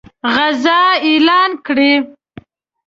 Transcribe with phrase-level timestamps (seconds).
[0.35, 1.93] غزا اعلان کړي.